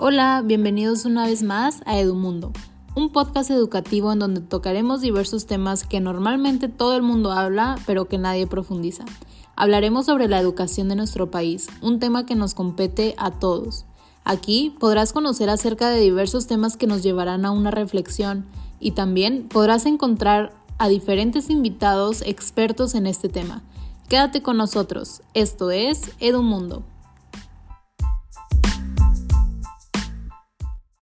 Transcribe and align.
Hola, 0.00 0.44
bienvenidos 0.46 1.06
una 1.06 1.26
vez 1.26 1.42
más 1.42 1.80
a 1.84 1.98
Edumundo, 1.98 2.52
un 2.94 3.10
podcast 3.10 3.50
educativo 3.50 4.12
en 4.12 4.20
donde 4.20 4.40
tocaremos 4.40 5.00
diversos 5.00 5.46
temas 5.46 5.82
que 5.82 5.98
normalmente 5.98 6.68
todo 6.68 6.94
el 6.94 7.02
mundo 7.02 7.32
habla, 7.32 7.76
pero 7.84 8.06
que 8.06 8.16
nadie 8.16 8.46
profundiza. 8.46 9.04
Hablaremos 9.56 10.06
sobre 10.06 10.28
la 10.28 10.38
educación 10.38 10.88
de 10.88 10.94
nuestro 10.94 11.32
país, 11.32 11.66
un 11.82 11.98
tema 11.98 12.26
que 12.26 12.36
nos 12.36 12.54
compete 12.54 13.16
a 13.18 13.32
todos. 13.32 13.86
Aquí 14.22 14.72
podrás 14.78 15.12
conocer 15.12 15.50
acerca 15.50 15.90
de 15.90 15.98
diversos 15.98 16.46
temas 16.46 16.76
que 16.76 16.86
nos 16.86 17.02
llevarán 17.02 17.44
a 17.44 17.50
una 17.50 17.72
reflexión 17.72 18.46
y 18.78 18.92
también 18.92 19.48
podrás 19.48 19.84
encontrar 19.84 20.52
a 20.78 20.88
diferentes 20.88 21.50
invitados 21.50 22.22
expertos 22.22 22.94
en 22.94 23.08
este 23.08 23.28
tema. 23.28 23.64
Quédate 24.08 24.42
con 24.42 24.58
nosotros, 24.58 25.22
esto 25.34 25.72
es 25.72 26.12
Edumundo. 26.20 26.84